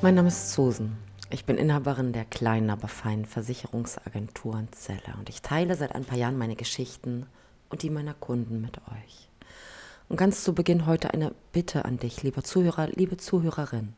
Mein 0.00 0.14
Name 0.14 0.28
ist 0.28 0.52
Susan. 0.52 0.96
Ich 1.28 1.44
bin 1.44 1.58
Inhaberin 1.58 2.12
der 2.12 2.24
kleinen, 2.24 2.70
aber 2.70 2.86
feinen 2.86 3.24
Versicherungsagentur 3.24 4.62
Zelle 4.70 5.16
und 5.18 5.28
ich 5.28 5.42
teile 5.42 5.74
seit 5.74 5.92
ein 5.96 6.04
paar 6.04 6.16
Jahren 6.16 6.38
meine 6.38 6.54
Geschichten 6.54 7.26
und 7.68 7.82
die 7.82 7.90
meiner 7.90 8.14
Kunden 8.14 8.60
mit 8.60 8.78
euch. 8.78 9.28
Und 10.08 10.16
ganz 10.16 10.44
zu 10.44 10.54
Beginn 10.54 10.86
heute 10.86 11.12
eine 11.12 11.34
Bitte 11.50 11.84
an 11.84 11.98
dich, 11.98 12.22
lieber 12.22 12.44
Zuhörer, 12.44 12.86
liebe 12.86 13.16
Zuhörerin. 13.16 13.94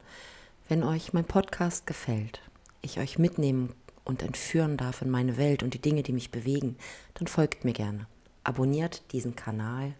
Wenn 0.71 0.84
euch 0.84 1.12
mein 1.12 1.27
Podcast 1.27 1.86
gefällt, 1.86 2.41
ich 2.80 2.98
euch 2.98 3.19
mitnehmen 3.19 3.75
und 4.03 4.23
entführen 4.23 4.79
darf 4.79 5.03
in 5.03 5.11
meine 5.11 5.37
Welt 5.37 5.62
und 5.62 5.75
die 5.75 5.82
Dinge, 5.82 6.03
die 6.03 6.14
mich 6.14 6.30
bewegen, 6.30 6.77
dann 7.12 7.27
folgt 7.27 7.67
mir 7.67 7.75
gerne. 7.75 8.07
Abonniert 8.43 9.03
diesen 9.12 9.37
Kanal 9.37 9.93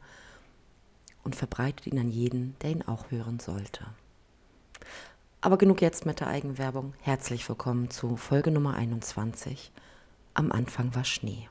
und 1.25 1.37
verbreitet 1.37 1.87
ihn 1.87 1.99
an 1.99 2.09
jeden, 2.09 2.57
der 2.63 2.71
ihn 2.71 2.83
auch 2.89 3.11
hören 3.11 3.39
sollte. 3.39 3.85
Aber 5.43 5.57
genug 5.57 5.81
jetzt 5.81 6.05
mit 6.05 6.21
der 6.21 6.27
Eigenwerbung. 6.27 6.93
Herzlich 7.01 7.49
willkommen 7.49 7.89
zu 7.89 8.17
Folge 8.17 8.51
Nummer 8.51 8.75
21. 8.75 9.73
Am 10.35 10.53
Anfang 10.53 10.95
war 10.95 11.05
Schnee. 11.05 11.49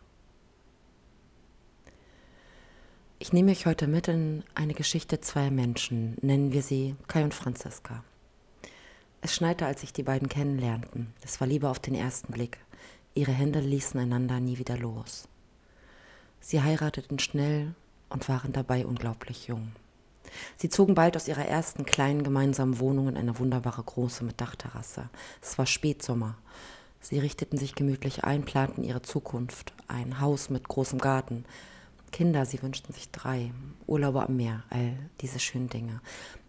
Ich 3.17 3.33
nehme 3.33 3.49
euch 3.49 3.65
heute 3.65 3.87
mit 3.87 4.07
in 4.07 4.43
eine 4.53 4.75
Geschichte 4.75 5.21
zweier 5.21 5.49
Menschen, 5.49 6.17
nennen 6.21 6.53
wir 6.53 6.61
sie 6.61 6.97
Kai 7.07 7.23
und 7.23 7.33
Franziska. 7.33 8.03
Es 9.21 9.33
schneite, 9.33 9.65
als 9.65 9.81
sich 9.81 9.91
die 9.91 10.03
beiden 10.03 10.29
kennenlernten. 10.29 11.11
Es 11.23 11.41
war 11.41 11.47
Liebe 11.47 11.67
auf 11.67 11.79
den 11.79 11.95
ersten 11.95 12.31
Blick. 12.31 12.59
Ihre 13.15 13.31
Hände 13.31 13.59
ließen 13.59 13.99
einander 13.99 14.39
nie 14.39 14.59
wieder 14.59 14.77
los. 14.77 15.27
Sie 16.39 16.61
heirateten 16.61 17.17
schnell 17.17 17.73
und 18.09 18.29
waren 18.29 18.53
dabei 18.53 18.85
unglaublich 18.85 19.47
jung. 19.47 19.71
Sie 20.57 20.69
zogen 20.69 20.95
bald 20.95 21.15
aus 21.15 21.27
ihrer 21.27 21.45
ersten 21.45 21.85
kleinen 21.85 22.23
gemeinsamen 22.23 22.79
Wohnung 22.79 23.07
in 23.07 23.17
eine 23.17 23.39
wunderbare 23.39 23.83
große 23.83 24.23
mit 24.23 24.41
Dachterrasse. 24.41 25.09
Es 25.41 25.57
war 25.57 25.65
Spätsommer. 25.65 26.35
Sie 27.01 27.19
richteten 27.19 27.57
sich 27.57 27.75
gemütlich 27.75 28.23
ein, 28.23 28.43
planten 28.43 28.83
ihre 28.83 29.01
Zukunft, 29.01 29.73
ein 29.87 30.19
Haus 30.19 30.49
mit 30.49 30.67
großem 30.67 30.99
Garten. 30.99 31.45
Kinder, 32.11 32.45
sie 32.45 32.61
wünschten 32.61 32.93
sich 32.93 33.11
drei, 33.11 33.51
Urlaube 33.87 34.23
am 34.23 34.35
Meer, 34.35 34.63
all 34.69 34.97
diese 35.21 35.39
schönen 35.39 35.69
Dinge. 35.69 36.01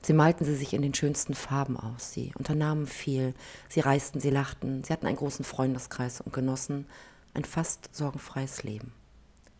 Sie 0.03 0.13
malten 0.13 0.45
sie 0.45 0.57
sich 0.57 0.73
in 0.73 0.83
den 0.83 0.95
schönsten 0.95 1.35
Farben 1.35 1.77
aus, 1.77 2.13
sie 2.13 2.33
unternahmen 2.37 2.87
viel, 2.87 3.35
sie 3.69 3.81
reisten, 3.81 4.21
sie 4.21 4.31
lachten, 4.31 4.83
sie 4.85 4.93
hatten 4.93 5.07
einen 5.07 5.19
großen 5.19 5.45
Freundeskreis 5.45 6.21
und 6.21 6.33
genossen 6.33 6.87
ein 7.35 7.45
fast 7.45 7.95
sorgenfreies 7.95 8.63
Leben. 8.63 8.93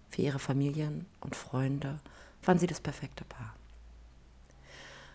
Für 0.09 0.23
ihre 0.23 0.39
Familien 0.39 1.07
und 1.21 1.37
Freunde 1.37 2.01
waren 2.43 2.59
sie 2.59 2.67
das 2.67 2.81
perfekte 2.81 3.25
Paar. 3.25 3.55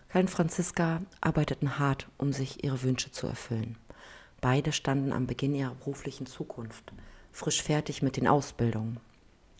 Kai 0.08 0.20
und 0.20 0.30
Franziska 0.30 1.02
arbeiteten 1.20 1.78
hart, 1.78 2.08
um 2.16 2.32
sich 2.32 2.64
ihre 2.64 2.82
Wünsche 2.82 3.10
zu 3.10 3.26
erfüllen. 3.26 3.76
Beide 4.40 4.72
standen 4.72 5.12
am 5.12 5.26
Beginn 5.26 5.54
ihrer 5.54 5.74
beruflichen 5.74 6.26
Zukunft, 6.26 6.92
frisch 7.32 7.62
fertig 7.62 8.02
mit 8.02 8.16
den 8.16 8.28
Ausbildungen. 8.28 8.98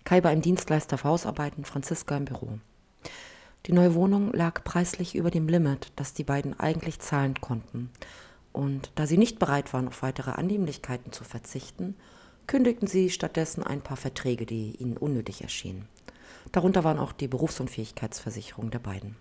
Kai 0.04 0.20
bei 0.20 0.30
einem 0.30 0.42
Dienstleister 0.42 0.98
für 0.98 1.08
Hausarbeiten, 1.08 1.64
Franziska 1.64 2.16
im 2.16 2.26
Büro. 2.26 2.58
Die 3.66 3.72
neue 3.72 3.94
Wohnung 3.94 4.32
lag 4.32 4.62
preislich 4.62 5.16
über 5.16 5.32
dem 5.32 5.48
Limit, 5.48 5.92
das 5.96 6.14
die 6.14 6.22
beiden 6.22 6.58
eigentlich 6.60 7.00
zahlen 7.00 7.40
konnten. 7.40 7.90
Und 8.52 8.92
da 8.94 9.06
sie 9.06 9.18
nicht 9.18 9.40
bereit 9.40 9.72
waren, 9.74 9.88
auf 9.88 10.02
weitere 10.02 10.30
Annehmlichkeiten 10.30 11.10
zu 11.10 11.24
verzichten, 11.24 11.96
kündigten 12.46 12.86
sie 12.86 13.10
stattdessen 13.10 13.64
ein 13.64 13.80
paar 13.80 13.96
Verträge, 13.96 14.46
die 14.46 14.76
ihnen 14.76 14.96
unnötig 14.96 15.42
erschienen. 15.42 15.88
Darunter 16.52 16.84
waren 16.84 17.00
auch 17.00 17.12
die 17.12 17.26
Berufsunfähigkeitsversicherung 17.26 18.70
der 18.70 18.78
beiden. 18.78 19.16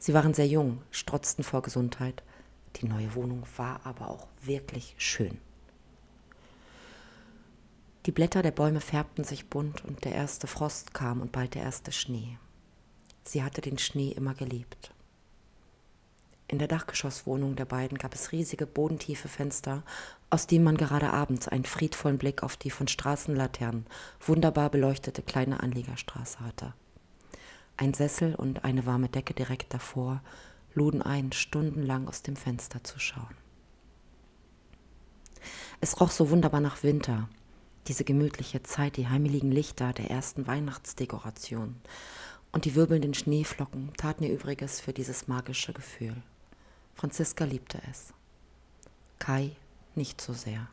Sie 0.00 0.14
waren 0.14 0.32
sehr 0.32 0.46
jung, 0.46 0.80
strotzten 0.90 1.44
vor 1.44 1.60
Gesundheit. 1.60 2.22
Die 2.76 2.86
neue 2.86 3.14
Wohnung 3.14 3.44
war 3.58 3.80
aber 3.84 4.08
auch 4.08 4.26
wirklich 4.40 4.94
schön. 4.96 5.38
Die 8.06 8.12
Blätter 8.12 8.40
der 8.40 8.50
Bäume 8.50 8.80
färbten 8.80 9.24
sich 9.24 9.50
bunt 9.50 9.84
und 9.84 10.06
der 10.06 10.14
erste 10.14 10.46
Frost 10.46 10.94
kam 10.94 11.20
und 11.20 11.32
bald 11.32 11.54
der 11.54 11.62
erste 11.62 11.92
Schnee. 11.92 12.38
Sie 13.24 13.42
hatte 13.42 13.60
den 13.60 13.76
Schnee 13.76 14.12
immer 14.12 14.32
geliebt. 14.32 14.94
In 16.48 16.58
der 16.58 16.66
Dachgeschosswohnung 16.66 17.54
der 17.54 17.66
beiden 17.66 17.98
gab 17.98 18.14
es 18.14 18.32
riesige 18.32 18.66
bodentiefe 18.66 19.28
Fenster, 19.28 19.82
aus 20.30 20.46
denen 20.46 20.64
man 20.64 20.78
gerade 20.78 21.12
abends 21.12 21.46
einen 21.46 21.66
friedvollen 21.66 22.16
Blick 22.16 22.42
auf 22.42 22.56
die 22.56 22.70
von 22.70 22.88
Straßenlaternen 22.88 23.86
wunderbar 24.18 24.70
beleuchtete 24.70 25.20
kleine 25.22 25.60
Anliegerstraße 25.60 26.40
hatte. 26.40 26.72
Ein 27.76 27.94
Sessel 27.94 28.34
und 28.34 28.64
eine 28.64 28.86
warme 28.86 29.08
Decke 29.08 29.34
direkt 29.34 29.72
davor 29.72 30.22
luden 30.74 31.02
ein, 31.02 31.32
stundenlang 31.32 32.08
aus 32.08 32.22
dem 32.22 32.36
Fenster 32.36 32.84
zu 32.84 32.98
schauen. 32.98 33.34
Es 35.80 36.00
roch 36.00 36.10
so 36.10 36.30
wunderbar 36.30 36.60
nach 36.60 36.82
Winter, 36.82 37.28
diese 37.86 38.04
gemütliche 38.04 38.62
Zeit, 38.62 38.96
die 38.96 39.08
heimeligen 39.08 39.50
Lichter 39.50 39.92
der 39.92 40.10
ersten 40.10 40.46
Weihnachtsdekoration 40.46 41.76
und 42.52 42.64
die 42.64 42.74
wirbelnden 42.74 43.14
Schneeflocken 43.14 43.92
taten 43.96 44.24
ihr 44.24 44.32
Übriges 44.32 44.80
für 44.80 44.92
dieses 44.92 45.28
magische 45.28 45.72
Gefühl. 45.72 46.16
Franziska 46.94 47.44
liebte 47.44 47.80
es. 47.90 48.12
Kai 49.18 49.52
nicht 49.94 50.20
so 50.20 50.32
sehr. 50.32 50.68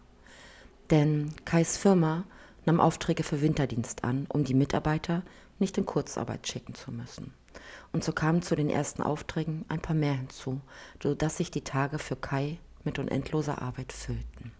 Denn 0.89 1.33
Kais 1.45 1.77
Firma 1.77 2.23
nahm 2.67 2.79
Aufträge 2.79 3.23
für 3.23 3.41
Winterdienst 3.41 4.03
an, 4.03 4.27
um 4.29 4.43
die 4.43 4.53
Mitarbeiter 4.53 5.23
nicht 5.57 5.77
in 5.77 5.85
Kurzarbeit 5.85 6.47
schicken 6.47 6.75
zu 6.75 6.91
müssen. 6.91 7.33
Und 7.91 8.03
so 8.03 8.11
kamen 8.11 8.41
zu 8.41 8.55
den 8.55 8.69
ersten 8.69 9.01
Aufträgen 9.01 9.65
ein 9.69 9.81
paar 9.81 9.95
mehr 9.95 10.13
hinzu, 10.13 10.61
sodass 11.01 11.37
sich 11.37 11.49
die 11.49 11.63
Tage 11.63 11.97
für 11.97 12.15
Kai 12.15 12.59
mit 12.83 12.99
unendloser 12.99 13.61
Arbeit 13.61 13.93
füllten. 13.93 14.51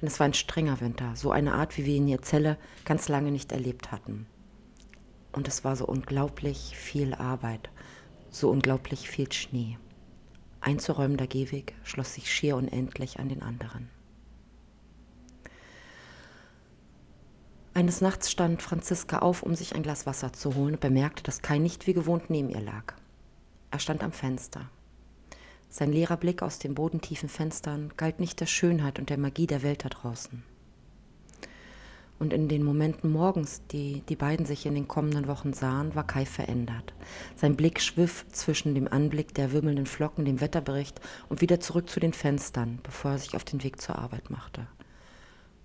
Denn 0.00 0.06
es 0.06 0.20
war 0.20 0.26
ein 0.26 0.34
strenger 0.34 0.80
Winter, 0.80 1.16
so 1.16 1.32
eine 1.32 1.54
Art, 1.54 1.76
wie 1.76 1.84
wir 1.84 1.96
in 1.96 2.06
ihr 2.06 2.22
Zelle 2.22 2.56
ganz 2.84 3.08
lange 3.08 3.32
nicht 3.32 3.50
erlebt 3.50 3.90
hatten. 3.90 4.26
Und 5.32 5.48
es 5.48 5.64
war 5.64 5.74
so 5.76 5.86
unglaublich 5.86 6.76
viel 6.76 7.14
Arbeit, 7.14 7.70
so 8.30 8.50
unglaublich 8.50 9.08
viel 9.08 9.32
Schnee. 9.32 9.78
Ein 10.60 10.78
zuräumender 10.78 11.26
Gehweg 11.26 11.74
schloss 11.84 12.14
sich 12.14 12.32
schier 12.32 12.56
unendlich 12.56 13.18
an 13.18 13.28
den 13.28 13.42
anderen. 13.42 13.88
Eines 17.78 18.00
Nachts 18.00 18.28
stand 18.28 18.60
Franziska 18.60 19.20
auf, 19.20 19.44
um 19.44 19.54
sich 19.54 19.76
ein 19.76 19.84
Glas 19.84 20.04
Wasser 20.04 20.32
zu 20.32 20.56
holen 20.56 20.74
und 20.74 20.80
bemerkte, 20.80 21.22
dass 21.22 21.42
Kai 21.42 21.58
nicht 21.58 21.86
wie 21.86 21.92
gewohnt 21.92 22.28
neben 22.28 22.50
ihr 22.50 22.60
lag. 22.60 22.94
Er 23.70 23.78
stand 23.78 24.02
am 24.02 24.10
Fenster. 24.10 24.68
Sein 25.68 25.92
leerer 25.92 26.16
Blick 26.16 26.42
aus 26.42 26.58
den 26.58 26.74
bodentiefen 26.74 27.28
Fenstern 27.28 27.92
galt 27.96 28.18
nicht 28.18 28.40
der 28.40 28.46
Schönheit 28.46 28.98
und 28.98 29.10
der 29.10 29.16
Magie 29.16 29.46
der 29.46 29.62
Welt 29.62 29.84
da 29.84 29.90
draußen. 29.90 30.42
Und 32.18 32.32
in 32.32 32.48
den 32.48 32.64
Momenten 32.64 33.12
morgens, 33.12 33.62
die 33.70 34.02
die 34.08 34.16
beiden 34.16 34.44
sich 34.44 34.66
in 34.66 34.74
den 34.74 34.88
kommenden 34.88 35.28
Wochen 35.28 35.52
sahen, 35.52 35.94
war 35.94 36.04
Kai 36.04 36.26
verändert. 36.26 36.94
Sein 37.36 37.54
Blick 37.54 37.80
schwiff 37.80 38.26
zwischen 38.32 38.74
dem 38.74 38.88
Anblick 38.88 39.34
der 39.34 39.52
wirbelnden 39.52 39.86
Flocken, 39.86 40.24
dem 40.24 40.40
Wetterbericht 40.40 41.00
und 41.28 41.42
wieder 41.42 41.60
zurück 41.60 41.88
zu 41.88 42.00
den 42.00 42.12
Fenstern, 42.12 42.80
bevor 42.82 43.12
er 43.12 43.18
sich 43.18 43.36
auf 43.36 43.44
den 43.44 43.62
Weg 43.62 43.80
zur 43.80 44.00
Arbeit 44.00 44.30
machte. 44.30 44.66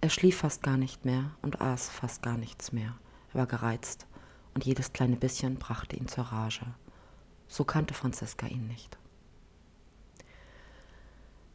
Er 0.04 0.10
schlief 0.10 0.40
fast 0.40 0.64
gar 0.64 0.76
nicht 0.76 1.06
mehr 1.06 1.32
und 1.42 1.62
aß 1.62 1.88
fast 1.88 2.22
gar 2.22 2.38
nichts 2.38 2.74
mehr. 2.74 2.94
Er 3.32 3.36
war 3.36 3.48
gereizt 3.48 4.06
und 4.54 4.66
jedes 4.66 4.92
kleine 4.92 5.16
bisschen 5.16 5.56
brachte 5.56 5.96
ihn 5.96 6.10
zur 6.10 6.26
Rage. 6.26 6.66
So 7.48 7.64
kannte 7.64 7.94
Franziska 7.94 8.48
ihn 8.48 8.68
nicht. 8.68 8.98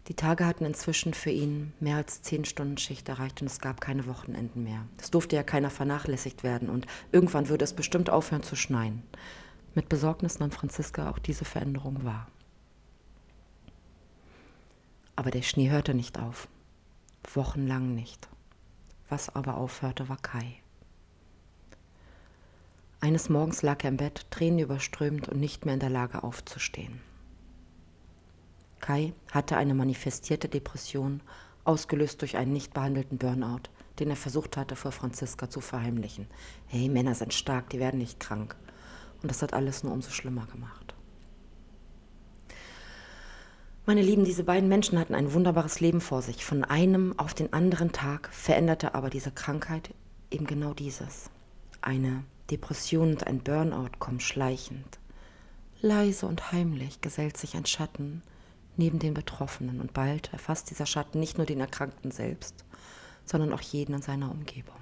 Die 0.06 0.14
Tage 0.14 0.46
hatten 0.46 0.64
inzwischen 0.64 1.12
für 1.12 1.28
ihn 1.28 1.74
mehr 1.78 1.96
als 1.96 2.22
zehn 2.22 2.46
Stunden 2.46 2.78
Schicht 2.78 3.06
erreicht 3.10 3.42
und 3.42 3.48
es 3.48 3.58
gab 3.58 3.82
keine 3.82 4.06
Wochenenden 4.06 4.64
mehr. 4.64 4.86
Es 4.98 5.10
durfte 5.10 5.36
ja 5.36 5.42
keiner 5.42 5.68
vernachlässigt 5.68 6.42
werden 6.42 6.70
und 6.70 6.86
irgendwann 7.12 7.50
würde 7.50 7.64
es 7.64 7.74
bestimmt 7.74 8.08
aufhören 8.08 8.44
zu 8.44 8.56
schneien. 8.56 9.02
Mit 9.74 9.90
Besorgnis 9.90 10.38
nahm 10.38 10.52
Franziska 10.52 11.10
auch 11.10 11.18
diese 11.18 11.44
Veränderung 11.44 12.02
wahr. 12.02 12.28
Aber 15.16 15.30
der 15.30 15.42
Schnee 15.42 15.68
hörte 15.68 15.92
nicht 15.92 16.18
auf. 16.18 16.48
Wochenlang 17.34 17.94
nicht. 17.94 18.26
Was 19.08 19.34
aber 19.34 19.56
aufhörte, 19.56 20.08
war 20.08 20.18
Kai. 20.18 20.56
Eines 23.00 23.28
Morgens 23.28 23.62
lag 23.62 23.84
er 23.84 23.90
im 23.90 23.96
Bett, 23.96 24.26
tränenüberströmt 24.30 25.28
und 25.28 25.38
nicht 25.38 25.64
mehr 25.64 25.74
in 25.74 25.80
der 25.80 25.90
Lage 25.90 26.24
aufzustehen. 26.24 27.00
Kai 28.80 29.12
hatte 29.30 29.56
eine 29.56 29.74
manifestierte 29.74 30.48
Depression, 30.48 31.20
ausgelöst 31.64 32.20
durch 32.22 32.36
einen 32.36 32.52
nicht 32.52 32.74
behandelten 32.74 33.18
Burnout, 33.18 33.70
den 33.98 34.10
er 34.10 34.16
versucht 34.16 34.56
hatte, 34.56 34.76
vor 34.76 34.92
Franziska 34.92 35.48
zu 35.50 35.60
verheimlichen. 35.60 36.26
Hey, 36.66 36.88
Männer 36.88 37.14
sind 37.14 37.34
stark, 37.34 37.70
die 37.70 37.78
werden 37.78 37.98
nicht 37.98 38.20
krank. 38.20 38.56
Und 39.22 39.30
das 39.30 39.42
hat 39.42 39.52
alles 39.52 39.82
nur 39.82 39.92
umso 39.92 40.10
schlimmer 40.10 40.46
gemacht. 40.46 40.94
Meine 43.88 44.02
Lieben, 44.02 44.26
diese 44.26 44.44
beiden 44.44 44.68
Menschen 44.68 44.98
hatten 44.98 45.14
ein 45.14 45.32
wunderbares 45.32 45.80
Leben 45.80 46.02
vor 46.02 46.20
sich. 46.20 46.44
Von 46.44 46.62
einem 46.62 47.18
auf 47.18 47.32
den 47.32 47.54
anderen 47.54 47.90
Tag 47.90 48.28
veränderte 48.34 48.94
aber 48.94 49.08
diese 49.08 49.30
Krankheit 49.30 49.94
eben 50.30 50.46
genau 50.46 50.74
dieses. 50.74 51.30
Eine 51.80 52.22
Depression 52.50 53.12
und 53.12 53.26
ein 53.26 53.38
Burnout 53.38 53.92
kommen 53.98 54.20
schleichend. 54.20 54.98
Leise 55.80 56.26
und 56.26 56.52
heimlich 56.52 57.00
gesellt 57.00 57.38
sich 57.38 57.56
ein 57.56 57.64
Schatten 57.64 58.20
neben 58.76 58.98
den 58.98 59.14
Betroffenen. 59.14 59.80
Und 59.80 59.94
bald 59.94 60.34
erfasst 60.34 60.68
dieser 60.68 60.84
Schatten 60.84 61.18
nicht 61.18 61.38
nur 61.38 61.46
den 61.46 61.60
Erkrankten 61.60 62.10
selbst, 62.10 62.66
sondern 63.24 63.54
auch 63.54 63.62
jeden 63.62 63.94
in 63.94 64.02
seiner 64.02 64.30
Umgebung. 64.30 64.76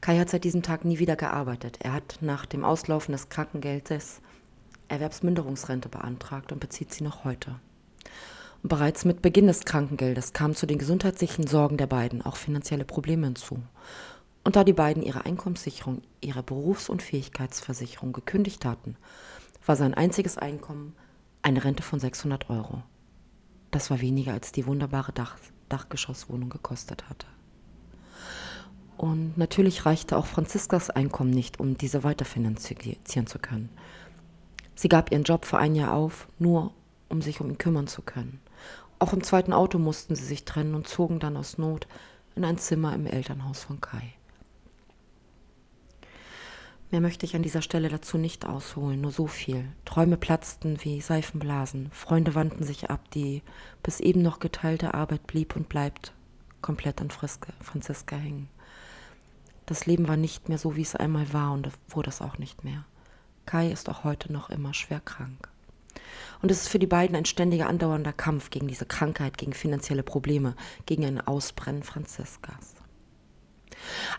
Kai 0.00 0.18
hat 0.18 0.30
seit 0.30 0.44
diesem 0.44 0.62
Tag 0.62 0.86
nie 0.86 0.98
wieder 0.98 1.16
gearbeitet. 1.16 1.76
Er 1.80 1.92
hat 1.92 2.20
nach 2.22 2.46
dem 2.46 2.64
Auslaufen 2.64 3.12
des 3.12 3.28
Krankengeldes 3.28 4.22
Erwerbsminderungsrente 4.90 5.88
beantragt 5.88 6.52
und 6.52 6.60
bezieht 6.60 6.92
sie 6.92 7.04
noch 7.04 7.24
heute. 7.24 7.56
Und 8.62 8.68
bereits 8.68 9.04
mit 9.04 9.22
Beginn 9.22 9.46
des 9.46 9.64
Krankengeldes 9.64 10.32
kamen 10.32 10.54
zu 10.54 10.66
den 10.66 10.78
gesundheitlichen 10.78 11.46
Sorgen 11.46 11.76
der 11.76 11.86
beiden 11.86 12.22
auch 12.22 12.36
finanzielle 12.36 12.84
Probleme 12.84 13.26
hinzu. 13.26 13.58
Und 14.44 14.56
da 14.56 14.64
die 14.64 14.72
beiden 14.72 15.02
ihre 15.02 15.24
Einkommenssicherung, 15.24 16.02
ihre 16.20 16.42
Berufs- 16.42 16.88
und 16.88 17.02
Fähigkeitsversicherung 17.02 18.12
gekündigt 18.12 18.64
hatten, 18.64 18.96
war 19.64 19.76
sein 19.76 19.94
einziges 19.94 20.38
Einkommen 20.38 20.94
eine 21.42 21.64
Rente 21.64 21.82
von 21.82 22.00
600 22.00 22.50
Euro. 22.50 22.82
Das 23.70 23.90
war 23.90 24.00
weniger 24.00 24.32
als 24.32 24.52
die 24.52 24.66
wunderbare 24.66 25.12
Dach 25.12 25.36
Dachgeschosswohnung 25.68 26.50
gekostet 26.50 27.08
hatte. 27.08 27.28
Und 28.96 29.38
natürlich 29.38 29.86
reichte 29.86 30.16
auch 30.16 30.26
Franziskas 30.26 30.90
Einkommen 30.90 31.30
nicht, 31.30 31.58
um 31.60 31.78
diese 31.78 32.04
weiterfinanzieren 32.04 33.26
zu 33.26 33.38
können. 33.38 33.70
Sie 34.74 34.88
gab 34.88 35.12
ihren 35.12 35.24
Job 35.24 35.44
für 35.44 35.58
ein 35.58 35.74
Jahr 35.74 35.92
auf, 35.92 36.28
nur 36.38 36.72
um 37.08 37.22
sich 37.22 37.40
um 37.40 37.50
ihn 37.50 37.58
kümmern 37.58 37.86
zu 37.86 38.02
können. 38.02 38.40
Auch 38.98 39.12
im 39.12 39.22
zweiten 39.22 39.52
Auto 39.52 39.78
mussten 39.78 40.14
sie 40.14 40.24
sich 40.24 40.44
trennen 40.44 40.74
und 40.74 40.88
zogen 40.88 41.18
dann 41.20 41.36
aus 41.36 41.58
Not 41.58 41.86
in 42.36 42.44
ein 42.44 42.58
Zimmer 42.58 42.94
im 42.94 43.06
Elternhaus 43.06 43.64
von 43.64 43.80
Kai. 43.80 44.14
Mehr 46.90 47.00
möchte 47.00 47.24
ich 47.24 47.36
an 47.36 47.42
dieser 47.42 47.62
Stelle 47.62 47.88
dazu 47.88 48.18
nicht 48.18 48.46
ausholen, 48.46 49.00
nur 49.00 49.12
so 49.12 49.28
viel. 49.28 49.64
Träume 49.84 50.16
platzten 50.16 50.82
wie 50.82 51.00
Seifenblasen, 51.00 51.88
Freunde 51.92 52.34
wandten 52.34 52.64
sich 52.64 52.90
ab, 52.90 53.10
die 53.12 53.42
bis 53.82 54.00
eben 54.00 54.22
noch 54.22 54.40
geteilte 54.40 54.94
Arbeit 54.94 55.26
blieb 55.26 55.54
und 55.54 55.68
bleibt 55.68 56.12
komplett 56.62 57.00
an 57.00 57.10
Friske, 57.10 57.52
Franziska 57.60 58.16
hängen. 58.16 58.48
Das 59.66 59.86
Leben 59.86 60.08
war 60.08 60.16
nicht 60.16 60.48
mehr 60.48 60.58
so, 60.58 60.74
wie 60.74 60.82
es 60.82 60.96
einmal 60.96 61.32
war 61.32 61.52
und 61.52 61.70
wurde 61.88 62.08
es 62.08 62.20
auch 62.20 62.38
nicht 62.38 62.64
mehr. 62.64 62.84
Kai 63.50 63.72
ist 63.72 63.88
auch 63.88 64.04
heute 64.04 64.32
noch 64.32 64.48
immer 64.48 64.72
schwer 64.74 65.00
krank. 65.00 65.48
Und 66.40 66.52
es 66.52 66.62
ist 66.62 66.68
für 66.68 66.78
die 66.78 66.86
beiden 66.86 67.16
ein 67.16 67.24
ständiger 67.24 67.68
andauernder 67.68 68.12
Kampf 68.12 68.50
gegen 68.50 68.68
diese 68.68 68.86
Krankheit, 68.86 69.38
gegen 69.38 69.54
finanzielle 69.54 70.04
Probleme, 70.04 70.54
gegen 70.86 71.04
ein 71.04 71.20
Ausbrennen 71.20 71.82
Franziskas. 71.82 72.76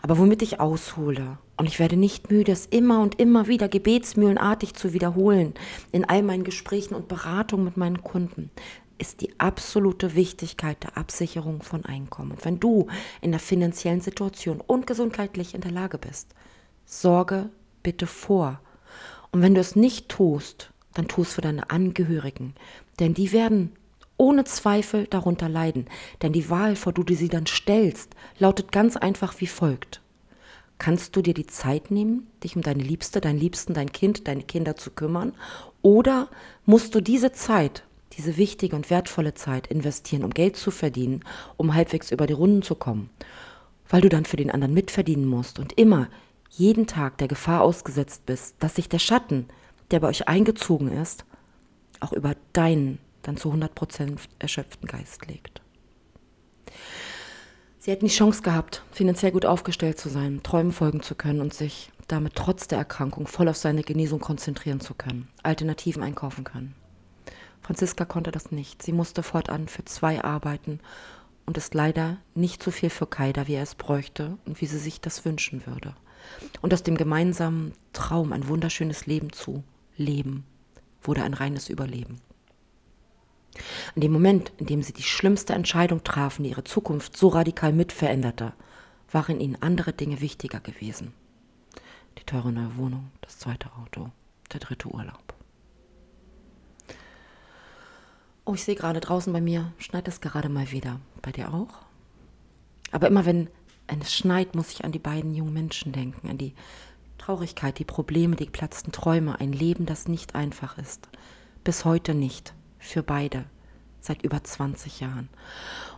Aber 0.02 0.18
womit 0.18 0.42
ich 0.42 0.60
aushole, 0.60 1.38
und 1.56 1.66
ich 1.66 1.78
werde 1.78 1.96
nicht 1.96 2.30
müde, 2.30 2.52
es 2.52 2.66
immer 2.66 3.00
und 3.00 3.18
immer 3.18 3.46
wieder 3.46 3.70
gebetsmühlenartig 3.70 4.74
zu 4.74 4.92
wiederholen, 4.92 5.54
in 5.92 6.04
all 6.04 6.22
meinen 6.22 6.44
Gesprächen 6.44 6.94
und 6.94 7.08
Beratungen 7.08 7.64
mit 7.64 7.78
meinen 7.78 8.02
Kunden, 8.02 8.50
ist 8.98 9.22
die 9.22 9.40
absolute 9.40 10.14
Wichtigkeit 10.14 10.82
der 10.82 10.98
Absicherung 10.98 11.62
von 11.62 11.86
Einkommen. 11.86 12.32
Und 12.32 12.44
wenn 12.44 12.60
du 12.60 12.88
in 13.22 13.30
der 13.30 13.40
finanziellen 13.40 14.02
Situation 14.02 14.60
und 14.60 14.86
gesundheitlich 14.86 15.54
in 15.54 15.62
der 15.62 15.72
Lage 15.72 15.96
bist, 15.96 16.34
sorge 16.84 17.48
bitte 17.82 18.06
vor, 18.06 18.60
und 19.32 19.42
wenn 19.42 19.54
du 19.54 19.60
es 19.60 19.76
nicht 19.76 20.08
tust, 20.08 20.70
dann 20.94 21.08
tu 21.08 21.22
es 21.22 21.32
für 21.32 21.40
deine 21.40 21.70
Angehörigen. 21.70 22.54
Denn 23.00 23.14
die 23.14 23.32
werden 23.32 23.72
ohne 24.18 24.44
Zweifel 24.44 25.06
darunter 25.06 25.48
leiden. 25.48 25.86
Denn 26.20 26.32
die 26.32 26.48
Wahl, 26.50 26.76
vor 26.76 26.92
du 26.92 27.02
sie 27.14 27.28
dann 27.28 27.46
stellst, 27.46 28.14
lautet 28.38 28.70
ganz 28.70 28.96
einfach 28.96 29.40
wie 29.40 29.46
folgt. 29.46 30.00
Kannst 30.78 31.16
du 31.16 31.22
dir 31.22 31.34
die 31.34 31.46
Zeit 31.46 31.90
nehmen, 31.90 32.26
dich 32.44 32.56
um 32.56 32.62
deine 32.62 32.82
Liebste, 32.82 33.20
deinen 33.20 33.38
Liebsten, 33.38 33.72
dein 33.72 33.92
Kind, 33.92 34.28
deine 34.28 34.42
Kinder 34.42 34.76
zu 34.76 34.90
kümmern? 34.90 35.32
Oder 35.80 36.28
musst 36.66 36.94
du 36.94 37.00
diese 37.00 37.32
Zeit, 37.32 37.84
diese 38.12 38.36
wichtige 38.36 38.76
und 38.76 38.90
wertvolle 38.90 39.34
Zeit 39.34 39.66
investieren, 39.66 40.24
um 40.24 40.30
Geld 40.30 40.56
zu 40.56 40.70
verdienen, 40.70 41.24
um 41.56 41.74
halbwegs 41.74 42.10
über 42.10 42.26
die 42.26 42.32
Runden 42.32 42.62
zu 42.62 42.74
kommen? 42.74 43.10
Weil 43.88 44.02
du 44.02 44.08
dann 44.08 44.24
für 44.24 44.36
den 44.36 44.50
anderen 44.50 44.74
mitverdienen 44.74 45.26
musst 45.26 45.58
und 45.58 45.72
immer 45.78 46.08
jeden 46.52 46.86
Tag 46.86 47.18
der 47.18 47.28
Gefahr 47.28 47.62
ausgesetzt 47.62 48.26
bist, 48.26 48.56
dass 48.58 48.74
sich 48.74 48.88
der 48.88 48.98
Schatten, 48.98 49.48
der 49.90 50.00
bei 50.00 50.08
euch 50.08 50.28
eingezogen 50.28 50.88
ist, 50.88 51.24
auch 52.00 52.12
über 52.12 52.34
deinen 52.52 52.98
dann 53.22 53.36
zu 53.36 53.52
100% 53.52 54.18
erschöpften 54.38 54.86
Geist 54.86 55.26
legt. 55.26 55.62
Sie 57.78 57.90
hätten 57.90 58.06
die 58.06 58.12
Chance 58.12 58.42
gehabt, 58.42 58.84
finanziell 58.92 59.32
gut 59.32 59.46
aufgestellt 59.46 59.98
zu 59.98 60.08
sein, 60.08 60.42
Träumen 60.42 60.72
folgen 60.72 61.02
zu 61.02 61.14
können 61.14 61.40
und 61.40 61.54
sich 61.54 61.90
damit 62.06 62.34
trotz 62.34 62.68
der 62.68 62.78
Erkrankung 62.78 63.26
voll 63.26 63.48
auf 63.48 63.56
seine 63.56 63.82
Genesung 63.82 64.20
konzentrieren 64.20 64.80
zu 64.80 64.94
können, 64.94 65.28
Alternativen 65.42 66.02
einkaufen 66.02 66.44
können. 66.44 66.74
Franziska 67.62 68.04
konnte 68.04 68.30
das 68.30 68.50
nicht. 68.50 68.82
Sie 68.82 68.92
musste 68.92 69.22
fortan 69.22 69.68
für 69.68 69.84
zwei 69.84 70.22
arbeiten 70.22 70.80
und 71.46 71.56
ist 71.56 71.74
leider 71.74 72.18
nicht 72.34 72.62
so 72.62 72.70
viel 72.70 72.90
für 72.90 73.06
Kaida, 73.06 73.46
wie 73.46 73.54
er 73.54 73.62
es 73.62 73.74
bräuchte 73.74 74.36
und 74.44 74.60
wie 74.60 74.66
sie 74.66 74.78
sich 74.78 75.00
das 75.00 75.24
wünschen 75.24 75.66
würde 75.66 75.94
und 76.60 76.72
aus 76.72 76.82
dem 76.82 76.96
gemeinsamen 76.96 77.72
Traum 77.92 78.32
ein 78.32 78.48
wunderschönes 78.48 79.06
Leben 79.06 79.32
zu 79.32 79.64
leben, 79.96 80.44
wurde 81.02 81.22
ein 81.22 81.34
reines 81.34 81.68
Überleben. 81.68 82.20
In 83.94 84.02
dem 84.02 84.12
Moment, 84.12 84.52
in 84.58 84.66
dem 84.66 84.82
sie 84.82 84.92
die 84.92 85.02
schlimmste 85.02 85.52
Entscheidung 85.52 86.04
trafen, 86.04 86.44
die 86.44 86.50
ihre 86.50 86.64
Zukunft 86.64 87.16
so 87.16 87.28
radikal 87.28 87.72
mitveränderte, 87.72 88.52
waren 89.10 89.40
ihnen 89.40 89.60
andere 89.60 89.92
Dinge 89.92 90.20
wichtiger 90.20 90.60
gewesen. 90.60 91.12
Die 92.18 92.24
teure 92.24 92.52
neue 92.52 92.76
Wohnung, 92.76 93.10
das 93.20 93.38
zweite 93.38 93.68
Auto, 93.74 94.10
der 94.52 94.60
dritte 94.60 94.88
Urlaub. 94.88 95.34
Oh, 98.44 98.54
ich 98.54 98.64
sehe 98.64 98.74
gerade 98.74 99.00
draußen 99.00 99.32
bei 99.32 99.40
mir, 99.40 99.72
schneit 99.78 100.08
es 100.08 100.20
gerade 100.20 100.48
mal 100.48 100.70
wieder. 100.72 101.00
Bei 101.20 101.30
dir 101.30 101.54
auch? 101.54 101.84
Aber 102.90 103.06
immer 103.06 103.24
wenn 103.24 103.48
wenn 103.88 104.00
es 104.00 104.14
schneit, 104.14 104.54
muss 104.54 104.72
ich 104.72 104.84
an 104.84 104.92
die 104.92 104.98
beiden 104.98 105.34
jungen 105.34 105.52
Menschen 105.52 105.92
denken, 105.92 106.28
an 106.28 106.38
die 106.38 106.54
Traurigkeit, 107.18 107.78
die 107.78 107.84
Probleme, 107.84 108.36
die 108.36 108.46
geplatzten 108.46 108.92
Träume, 108.92 109.38
ein 109.38 109.52
Leben, 109.52 109.86
das 109.86 110.08
nicht 110.08 110.34
einfach 110.34 110.78
ist. 110.78 111.08
Bis 111.64 111.84
heute 111.84 112.14
nicht. 112.14 112.54
Für 112.78 113.02
beide. 113.02 113.44
Seit 114.00 114.22
über 114.22 114.42
20 114.42 114.98
Jahren. 114.98 115.28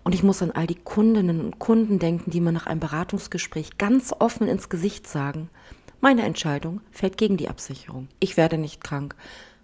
Und 0.03 0.15
ich 0.15 0.23
muss 0.23 0.43
an 0.43 0.51
all 0.51 0.67
die 0.67 0.75
Kundinnen 0.75 1.41
und 1.41 1.59
Kunden 1.59 1.99
denken, 1.99 2.31
die 2.31 2.41
mir 2.41 2.53
nach 2.53 2.67
einem 2.67 2.81
Beratungsgespräch 2.81 3.79
ganz 3.79 4.13
offen 4.19 4.49
ins 4.49 4.69
Gesicht 4.69 5.07
sagen, 5.07 5.49
meine 6.03 6.25
Entscheidung 6.25 6.83
fällt 6.91 7.17
gegen 7.17 7.39
die 7.39 7.49
Absicherung. 7.49 8.09
Ich 8.21 8.37
werde 8.37 8.59
nicht 8.59 8.85
krank. 8.85 9.17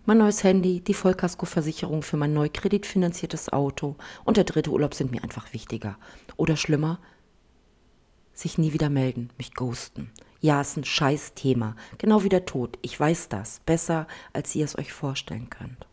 Mein 0.06 0.16
neues 0.16 0.42
Handy, 0.42 0.80
die 0.80 0.94
Vollkaskoversicherung 0.94 2.02
für 2.02 2.16
mein 2.16 2.32
neu 2.32 2.48
kreditfinanziertes 2.50 3.52
Auto 3.52 3.96
und 4.24 4.38
der 4.38 4.44
dritte 4.44 4.70
Urlaub 4.70 4.94
sind 4.94 5.10
mir 5.10 5.22
einfach 5.22 5.52
wichtiger. 5.52 5.98
Oder 6.38 6.56
schlimmer, 6.56 6.98
sich 8.40 8.58
nie 8.58 8.72
wieder 8.72 8.90
melden, 8.90 9.30
mich 9.38 9.54
ghosten. 9.54 10.10
Ja, 10.40 10.60
ist 10.60 10.76
ein 10.76 10.84
scheiß 10.84 11.34
Thema. 11.34 11.76
Genau 11.98 12.22
wie 12.24 12.30
der 12.30 12.46
Tod. 12.46 12.78
Ich 12.82 12.98
weiß 12.98 13.28
das. 13.28 13.60
Besser, 13.66 14.06
als 14.32 14.54
ihr 14.54 14.64
es 14.64 14.78
euch 14.78 14.92
vorstellen 14.92 15.50
könnt. 15.50 15.86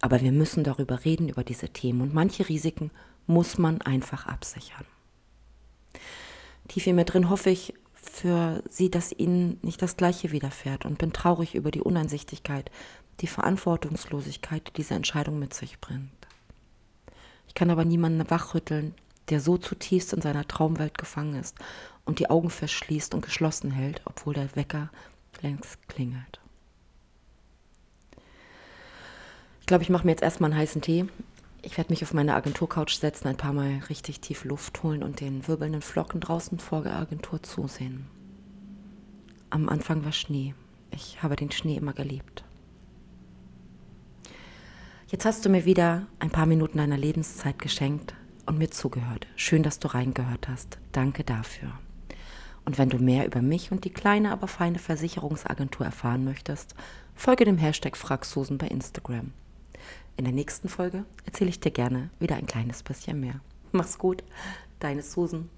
Aber 0.00 0.20
wir 0.22 0.32
müssen 0.32 0.64
darüber 0.64 1.04
reden, 1.04 1.28
über 1.28 1.44
diese 1.44 1.68
Themen. 1.68 2.00
Und 2.00 2.14
manche 2.14 2.48
Risiken 2.48 2.90
muss 3.26 3.58
man 3.58 3.82
einfach 3.82 4.26
absichern. 4.26 4.86
Tief 6.68 6.86
in 6.86 6.96
mir 6.96 7.04
drin 7.04 7.28
hoffe 7.28 7.50
ich 7.50 7.74
für 7.92 8.62
Sie, 8.70 8.90
dass 8.90 9.12
Ihnen 9.12 9.58
nicht 9.62 9.82
das 9.82 9.96
Gleiche 9.96 10.32
widerfährt 10.32 10.86
und 10.86 10.98
bin 10.98 11.12
traurig 11.12 11.54
über 11.54 11.70
die 11.70 11.82
Uneinsichtigkeit, 11.82 12.70
die 13.20 13.26
Verantwortungslosigkeit, 13.26 14.68
die 14.68 14.72
diese 14.72 14.94
Entscheidung 14.94 15.38
mit 15.38 15.52
sich 15.52 15.80
bringt. 15.80 16.10
Ich 17.46 17.54
kann 17.54 17.70
aber 17.70 17.84
niemanden 17.84 18.30
wachrütteln, 18.30 18.94
der 19.30 19.40
so 19.40 19.56
zutiefst 19.56 20.12
in 20.12 20.20
seiner 20.20 20.46
Traumwelt 20.46 20.98
gefangen 20.98 21.34
ist 21.36 21.56
und 22.04 22.18
die 22.18 22.28
Augen 22.28 22.50
verschließt 22.50 23.14
und 23.14 23.24
geschlossen 23.24 23.70
hält, 23.70 24.02
obwohl 24.04 24.34
der 24.34 24.54
Wecker 24.56 24.90
längst 25.42 25.88
klingelt. 25.88 26.40
Ich 29.60 29.66
glaube, 29.66 29.84
ich 29.84 29.90
mache 29.90 30.04
mir 30.04 30.12
jetzt 30.12 30.22
erstmal 30.22 30.50
einen 30.50 30.60
heißen 30.60 30.82
Tee. 30.82 31.06
Ich 31.62 31.76
werde 31.76 31.92
mich 31.92 32.02
auf 32.02 32.12
meine 32.12 32.34
Agenturcouch 32.34 32.90
setzen, 32.90 33.28
ein 33.28 33.36
paar 33.36 33.52
Mal 33.52 33.80
richtig 33.88 34.20
tief 34.20 34.44
Luft 34.44 34.82
holen 34.82 35.02
und 35.02 35.20
den 35.20 35.46
wirbelnden 35.46 35.82
Flocken 35.82 36.20
draußen 36.20 36.58
vor 36.58 36.82
der 36.82 36.96
Agentur 36.96 37.42
zusehen. 37.42 38.06
Am 39.50 39.68
Anfang 39.68 40.04
war 40.04 40.12
Schnee. 40.12 40.54
Ich 40.90 41.22
habe 41.22 41.36
den 41.36 41.52
Schnee 41.52 41.76
immer 41.76 41.92
geliebt. 41.92 42.44
Jetzt 45.08 45.24
hast 45.24 45.44
du 45.44 45.48
mir 45.48 45.64
wieder 45.64 46.06
ein 46.18 46.30
paar 46.30 46.46
Minuten 46.46 46.78
deiner 46.78 46.96
Lebenszeit 46.96 47.58
geschenkt 47.58 48.14
und 48.50 48.58
mir 48.58 48.70
zugehört. 48.70 49.28
Schön, 49.36 49.62
dass 49.62 49.78
du 49.78 49.86
reingehört 49.88 50.48
hast. 50.48 50.78
Danke 50.90 51.22
dafür. 51.22 51.70
Und 52.64 52.78
wenn 52.78 52.90
du 52.90 52.98
mehr 52.98 53.24
über 53.24 53.40
mich 53.40 53.70
und 53.70 53.84
die 53.84 53.92
kleine, 53.92 54.32
aber 54.32 54.48
feine 54.48 54.80
Versicherungsagentur 54.80 55.86
erfahren 55.86 56.24
möchtest, 56.24 56.74
folge 57.14 57.44
dem 57.44 57.58
Hashtag 57.58 57.96
FragSusan 57.96 58.58
bei 58.58 58.66
Instagram. 58.66 59.32
In 60.16 60.24
der 60.24 60.34
nächsten 60.34 60.68
Folge 60.68 61.04
erzähle 61.24 61.50
ich 61.50 61.60
dir 61.60 61.70
gerne 61.70 62.10
wieder 62.18 62.36
ein 62.36 62.46
kleines 62.46 62.82
bisschen 62.82 63.20
mehr. 63.20 63.40
Mach's 63.70 63.98
gut, 63.98 64.24
deine 64.80 65.02
Susan. 65.02 65.48